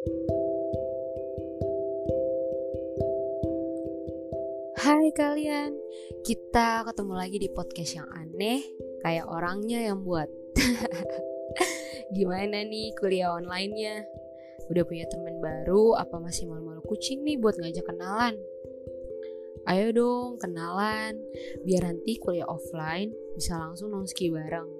Hai 0.00 0.16
kalian, 5.12 5.76
kita 6.24 6.88
ketemu 6.88 7.12
lagi 7.20 7.36
di 7.36 7.52
podcast 7.52 8.00
yang 8.00 8.08
aneh, 8.16 8.64
kayak 9.04 9.28
orangnya 9.28 9.92
yang 9.92 10.00
buat. 10.00 10.24
Gimana 12.16 12.64
nih 12.64 12.96
kuliah 12.96 13.36
online-nya? 13.36 14.08
Udah 14.72 14.88
punya 14.88 15.04
teman 15.12 15.36
baru, 15.36 16.00
apa 16.00 16.16
masih 16.16 16.48
malu-malu 16.48 16.80
kucing 16.88 17.20
nih 17.20 17.36
buat 17.36 17.60
ngajak 17.60 17.84
kenalan? 17.84 18.40
Ayo 19.68 19.92
dong 19.92 20.40
kenalan, 20.40 21.20
biar 21.68 21.92
nanti 21.92 22.16
kuliah 22.16 22.48
offline 22.48 23.12
bisa 23.36 23.60
langsung 23.60 23.92
nongski 23.92 24.32
bareng. 24.32 24.72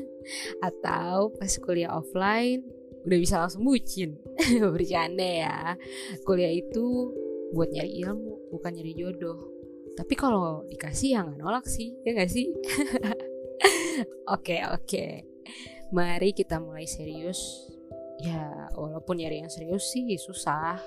Atau 0.72 1.36
pas 1.36 1.52
kuliah 1.60 1.92
offline 1.92 2.83
udah 3.04 3.18
bisa 3.20 3.40
langsung 3.40 3.64
bucin. 3.64 4.16
Bercanda 4.74 5.24
ya. 5.24 5.56
Kuliah 6.24 6.52
itu 6.52 7.12
buat 7.54 7.70
nyari 7.70 8.02
ilmu, 8.02 8.50
bukan 8.50 8.72
nyari 8.74 8.92
jodoh. 8.96 9.54
Tapi 9.94 10.14
kalau 10.18 10.66
dikasih 10.66 11.14
ya 11.14 11.20
nggak 11.22 11.38
nolak 11.38 11.64
sih, 11.70 11.94
ya 12.02 12.10
nggak 12.18 12.32
sih? 12.32 12.50
Oke 14.34 14.58
oke, 14.66 15.22
mari 15.94 16.34
kita 16.34 16.58
mulai 16.58 16.88
serius. 16.88 17.38
Ya 18.18 18.66
walaupun 18.74 19.20
nyari 19.20 19.44
yang 19.44 19.52
serius 19.52 19.92
sih 19.92 20.02
susah. 20.18 20.80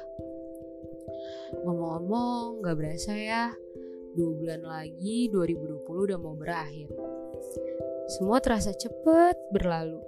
Ngomong-ngomong, 1.63 2.65
gak 2.65 2.76
berasa 2.76 3.15
ya, 3.15 3.55
dua 4.18 4.31
bulan 4.35 4.62
lagi 4.65 5.31
2020 5.31 5.85
udah 5.85 6.18
mau 6.20 6.35
berakhir. 6.35 6.91
Semua 8.12 8.43
terasa 8.43 8.76
cepet 8.76 9.38
berlalu. 9.55 10.02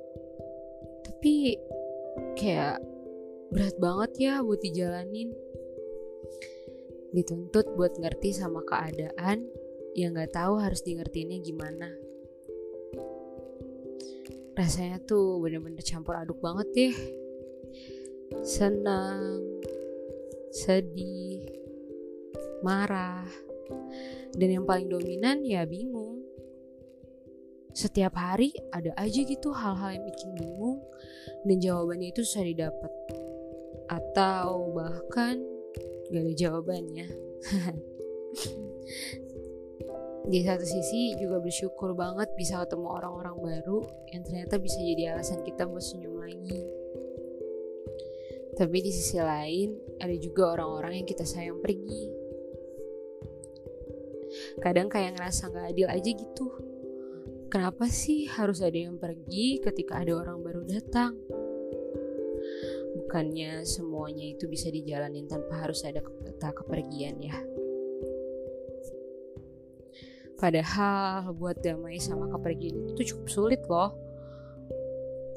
Tapi 1.08 1.56
kayak 2.40 2.80
berat 3.52 3.76
banget 3.76 4.12
ya 4.16 4.34
buat 4.40 4.64
dijalanin 4.64 5.36
dituntut 7.12 7.68
buat 7.76 8.00
ngerti 8.00 8.32
sama 8.32 8.64
keadaan 8.64 9.44
yang 9.98 10.16
gak 10.16 10.32
tahu 10.32 10.62
harus 10.62 10.80
di 10.86 10.96
ngertiinnya 10.96 11.42
gimana. 11.44 11.90
Rasanya 14.56 15.02
tuh 15.04 15.42
bener-bener 15.42 15.82
campur 15.82 16.16
aduk 16.16 16.40
banget 16.40 16.68
deh. 16.78 16.96
Senang, 18.46 19.42
sedih, 20.54 21.50
marah, 22.62 23.26
dan 24.38 24.50
yang 24.62 24.66
paling 24.70 24.88
dominan 24.88 25.42
ya 25.42 25.66
bingung. 25.66 26.22
Setiap 27.74 28.14
hari 28.14 28.54
ada 28.70 28.94
aja 29.02 29.26
gitu 29.26 29.50
hal-hal 29.50 29.98
yang 29.98 30.06
bikin 30.06 30.30
bingung 30.38 30.78
dan 31.44 31.58
jawabannya 31.60 32.12
itu 32.12 32.22
susah 32.26 32.44
didapat. 32.44 32.92
Atau 33.90 34.76
bahkan 34.76 35.40
gak 36.12 36.24
ada 36.24 36.34
jawabannya. 36.36 37.08
Di 40.30 40.46
satu 40.46 40.62
sisi 40.62 41.18
juga 41.18 41.42
bersyukur 41.42 41.98
banget 41.98 42.30
bisa 42.38 42.62
ketemu 42.62 42.86
orang-orang 43.02 43.38
baru 43.40 43.82
yang 44.14 44.22
ternyata 44.22 44.62
bisa 44.62 44.78
jadi 44.78 45.18
alasan 45.18 45.42
kita 45.42 45.66
buat 45.66 45.82
senyum 45.82 46.22
lagi. 46.22 46.62
Tapi 48.54 48.78
di 48.84 48.92
sisi 48.92 49.16
lain 49.18 49.72
ada 50.04 50.12
juga 50.20 50.54
orang-orang 50.54 51.02
yang 51.02 51.08
kita 51.08 51.24
sayang 51.24 51.64
pergi. 51.64 52.12
Kadang 54.62 54.92
kayak 54.92 55.18
ngerasa 55.18 55.50
gak 55.50 55.74
adil 55.74 55.88
aja 55.90 56.12
gitu. 56.12 56.69
Kenapa 57.50 57.90
sih 57.90 58.30
harus 58.30 58.62
ada 58.62 58.78
yang 58.78 59.02
pergi 59.02 59.58
ketika 59.60 60.00
ada 60.00 60.22
orang 60.22 60.46
baru 60.46 60.62
datang? 60.70 61.18
bukannya 63.10 63.66
semuanya 63.66 64.38
itu 64.38 64.46
bisa 64.46 64.70
dijalanin 64.70 65.26
tanpa 65.26 65.66
harus 65.66 65.82
ada 65.82 65.98
kata 65.98 66.54
kepergian 66.62 67.18
ya. 67.18 67.42
Padahal 70.38 71.34
buat 71.34 71.58
damai 71.58 71.98
sama 71.98 72.30
kepergian 72.30 72.94
itu 72.94 73.18
cukup 73.18 73.28
sulit 73.34 73.62
loh. 73.66 73.98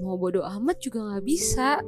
Mau 0.04 0.20
bodoh 0.20 0.44
amat 0.44 0.84
juga 0.84 1.16
gak 1.16 1.24
bisa. 1.24 1.80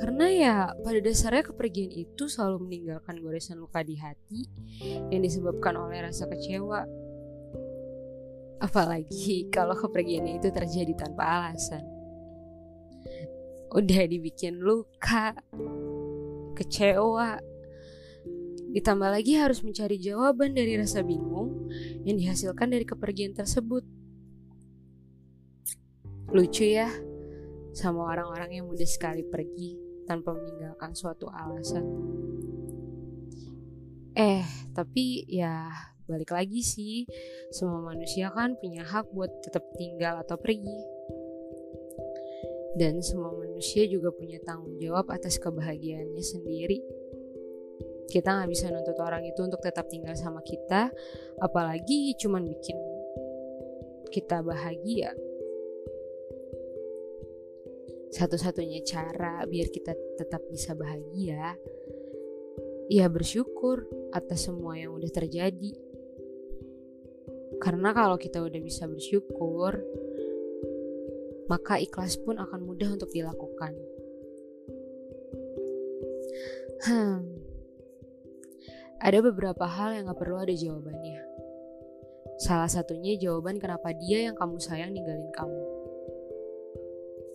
Karena 0.00 0.26
ya 0.32 0.56
pada 0.80 0.98
dasarnya 1.04 1.44
kepergian 1.52 1.92
itu 1.92 2.24
selalu 2.24 2.64
meninggalkan 2.64 3.20
goresan 3.20 3.60
luka 3.60 3.84
di 3.84 4.00
hati 4.00 4.48
yang 5.12 5.20
disebabkan 5.20 5.76
oleh 5.76 6.08
rasa 6.08 6.24
kecewa. 6.24 6.88
Apalagi 8.62 9.50
kalau 9.50 9.74
kepergiannya 9.74 10.38
itu 10.38 10.48
terjadi 10.54 10.94
tanpa 10.94 11.50
alasan 11.50 11.82
udah 13.72 14.04
dibikin 14.04 14.60
luka, 14.60 15.32
kecewa. 16.52 17.40
Ditambah 18.72 19.08
lagi 19.12 19.36
harus 19.36 19.60
mencari 19.64 20.00
jawaban 20.00 20.56
dari 20.56 20.76
rasa 20.76 21.04
bingung 21.04 21.68
yang 22.04 22.16
dihasilkan 22.16 22.72
dari 22.72 22.84
kepergian 22.84 23.36
tersebut. 23.36 23.84
Lucu 26.32 26.64
ya, 26.64 26.88
sama 27.76 28.08
orang-orang 28.08 28.60
yang 28.60 28.64
mudah 28.68 28.88
sekali 28.88 29.24
pergi 29.24 29.76
tanpa 30.08 30.32
meninggalkan 30.32 30.96
suatu 30.96 31.28
alasan. 31.28 31.84
Eh, 34.12 34.44
tapi 34.76 35.24
ya 35.28 35.68
balik 36.06 36.34
lagi 36.34 36.60
sih, 36.60 37.06
semua 37.54 37.80
manusia 37.80 38.30
kan 38.34 38.58
punya 38.58 38.82
hak 38.82 39.10
buat 39.14 39.30
tetap 39.44 39.62
tinggal 39.78 40.18
atau 40.22 40.36
pergi. 40.36 41.02
Dan 42.72 43.04
semua 43.04 43.36
manusia 43.36 43.84
juga 43.84 44.08
punya 44.16 44.40
tanggung 44.40 44.80
jawab 44.80 45.12
atas 45.12 45.36
kebahagiaannya 45.36 46.24
sendiri. 46.24 46.80
Kita 48.08 48.28
nggak 48.28 48.50
bisa 48.50 48.72
nuntut 48.72 48.96
orang 49.00 49.24
itu 49.24 49.40
untuk 49.44 49.60
tetap 49.60 49.88
tinggal 49.92 50.16
sama 50.16 50.40
kita, 50.44 50.88
apalagi 51.40 52.16
cuman 52.16 52.48
bikin 52.48 52.76
kita 54.12 54.40
bahagia. 54.44 55.12
Satu-satunya 58.12 58.84
cara 58.84 59.40
biar 59.48 59.72
kita 59.72 59.96
tetap 60.20 60.44
bisa 60.52 60.76
bahagia, 60.76 61.56
ya 62.92 63.08
bersyukur 63.08 63.88
atas 64.12 64.52
semua 64.52 64.76
yang 64.76 64.92
udah 64.92 65.08
terjadi. 65.08 65.72
Karena 67.62 67.94
kalau 67.94 68.18
kita 68.18 68.42
udah 68.42 68.58
bisa 68.58 68.90
bersyukur, 68.90 69.78
maka 71.46 71.78
ikhlas 71.78 72.18
pun 72.18 72.42
akan 72.42 72.60
mudah 72.66 72.90
untuk 72.90 73.14
dilakukan. 73.14 73.78
Hmm, 76.82 77.22
ada 78.98 79.18
beberapa 79.22 79.62
hal 79.62 79.94
yang 79.94 80.10
gak 80.10 80.18
perlu 80.18 80.42
ada 80.42 80.50
jawabannya. 80.50 81.22
Salah 82.42 82.66
satunya 82.66 83.14
jawaban 83.14 83.62
kenapa 83.62 83.94
dia 83.94 84.26
yang 84.26 84.34
kamu 84.34 84.58
sayang 84.58 84.90
ninggalin 84.90 85.30
kamu. 85.30 85.62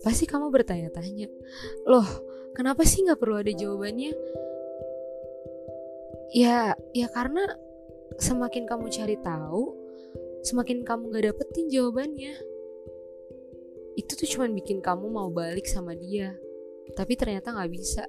Pasti 0.04 0.28
kamu 0.28 0.52
bertanya-tanya, 0.52 1.32
loh 1.88 2.04
kenapa 2.52 2.84
sih 2.84 3.08
gak 3.08 3.16
perlu 3.16 3.40
ada 3.40 3.52
jawabannya? 3.56 4.12
Ya, 6.36 6.76
ya 6.92 7.08
karena 7.08 7.56
semakin 8.20 8.68
kamu 8.68 8.92
cari 8.92 9.16
tahu, 9.24 9.87
semakin 10.44 10.82
kamu 10.86 11.14
gak 11.14 11.24
dapetin 11.32 11.66
jawabannya. 11.70 12.34
Itu 13.98 14.14
tuh 14.14 14.28
cuman 14.30 14.54
bikin 14.54 14.78
kamu 14.78 15.10
mau 15.10 15.28
balik 15.30 15.66
sama 15.66 15.94
dia 15.98 16.38
tapi 16.94 17.18
ternyata 17.18 17.52
nggak 17.52 17.72
bisa. 17.72 18.04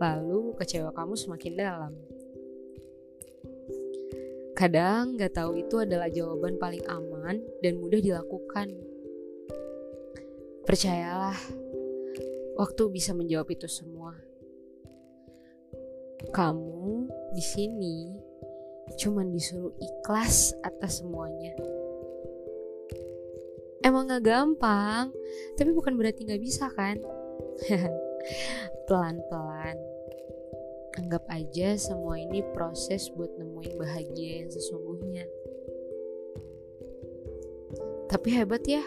Lalu 0.00 0.56
kecewa 0.56 0.90
kamu 0.92 1.14
semakin 1.16 1.54
dalam. 1.56 1.92
Kadang 4.56 5.16
nggak 5.16 5.32
tahu 5.32 5.56
itu 5.56 5.80
adalah 5.80 6.08
jawaban 6.12 6.60
paling 6.60 6.84
aman 6.88 7.40
dan 7.64 7.80
mudah 7.80 8.00
dilakukan. 8.00 8.76
Percayalah 10.68 11.36
waktu 12.60 12.82
bisa 12.92 13.16
menjawab 13.16 13.48
itu 13.48 13.68
semua. 13.68 14.12
Kamu 16.36 17.08
di 17.32 17.40
sini 17.40 17.96
cuman 18.98 19.30
disuruh 19.30 19.74
ikhlas 19.78 20.54
atas 20.64 21.02
semuanya. 21.02 21.54
Emang 23.80 24.10
gak 24.10 24.24
gampang 24.26 25.08
tapi 25.56 25.70
bukan 25.72 25.96
berarti 25.96 26.26
gak 26.26 26.42
bisa 26.42 26.68
kan? 26.74 26.98
Pelan-pelan. 28.88 29.76
Anggap 30.98 31.24
aja 31.30 31.78
semua 31.78 32.18
ini 32.18 32.42
proses 32.52 33.08
buat 33.14 33.30
nemuin 33.38 33.74
bahagia 33.78 34.44
yang 34.44 34.50
sesungguhnya. 34.50 35.24
Tapi 38.10 38.28
hebat 38.34 38.66
ya 38.66 38.82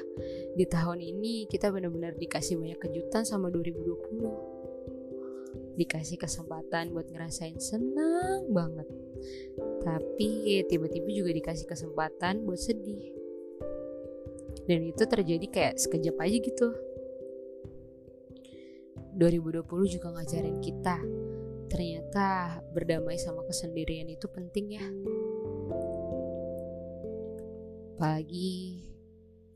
di 0.53 0.67
tahun 0.67 0.99
ini 1.01 1.47
kita 1.49 1.71
benar-benar 1.73 2.13
dikasih 2.19 2.59
banyak 2.59 2.77
kejutan 2.77 3.25
sama 3.25 3.49
2020 3.49 4.53
dikasih 5.73 6.21
kesempatan 6.21 6.93
buat 6.93 7.09
ngerasain 7.09 7.57
senang 7.57 8.45
banget 8.53 8.85
tapi 9.83 10.63
tiba-tiba 10.71 11.09
juga 11.11 11.31
dikasih 11.35 11.67
kesempatan 11.67 12.47
buat 12.47 12.59
sedih 12.59 13.13
dan 14.63 14.79
itu 14.87 15.03
terjadi 15.03 15.47
kayak 15.51 15.75
sekejap 15.75 16.15
aja 16.23 16.37
gitu 16.39 16.67
2020 19.13 19.93
juga 19.99 20.07
ngajarin 20.15 20.57
kita 20.63 20.97
ternyata 21.73 22.61
berdamai 22.69 23.17
sama 23.17 23.41
kesendirian 23.49 24.05
itu 24.05 24.29
penting 24.29 24.77
ya. 24.77 24.85
Apalagi 27.97 28.85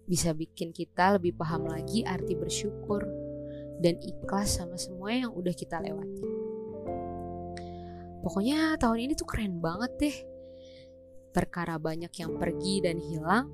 bisa 0.10 0.34
bikin 0.34 0.74
kita 0.74 1.22
lebih 1.22 1.38
paham 1.38 1.70
lagi 1.70 2.02
arti 2.02 2.34
bersyukur 2.34 3.06
dan 3.78 4.02
ikhlas 4.02 4.58
sama 4.58 4.82
semua 4.82 5.14
yang 5.14 5.30
udah 5.30 5.54
kita 5.54 5.78
lewati. 5.78 6.47
Pokoknya 8.28 8.76
tahun 8.76 9.08
ini 9.08 9.14
tuh 9.16 9.24
keren 9.24 9.64
banget 9.64 9.92
deh. 10.04 10.18
Perkara 11.32 11.80
banyak 11.80 12.12
yang 12.12 12.36
pergi 12.36 12.84
dan 12.84 13.00
hilang, 13.00 13.48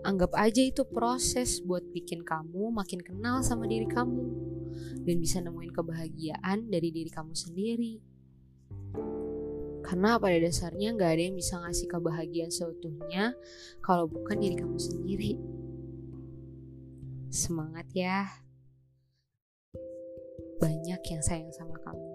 anggap 0.00 0.32
aja 0.32 0.64
itu 0.64 0.80
proses 0.88 1.60
buat 1.60 1.84
bikin 1.92 2.24
kamu 2.24 2.72
makin 2.72 3.04
kenal 3.04 3.44
sama 3.44 3.68
diri 3.68 3.84
kamu 3.84 4.24
dan 5.04 5.20
bisa 5.20 5.44
nemuin 5.44 5.76
kebahagiaan 5.76 6.72
dari 6.72 6.88
diri 6.88 7.12
kamu 7.12 7.36
sendiri. 7.36 8.00
Karena 9.84 10.16
pada 10.16 10.40
dasarnya 10.40 10.96
nggak 10.96 11.10
ada 11.20 11.22
yang 11.28 11.36
bisa 11.36 11.60
ngasih 11.60 11.84
kebahagiaan 11.92 12.48
seutuhnya 12.48 13.36
kalau 13.84 14.08
bukan 14.08 14.40
diri 14.40 14.56
kamu 14.56 14.80
sendiri. 14.80 15.36
Semangat 17.28 17.92
ya. 17.92 18.24
Banyak 20.64 21.02
yang 21.12 21.20
sayang 21.20 21.52
sama 21.52 21.76
kamu. 21.84 22.13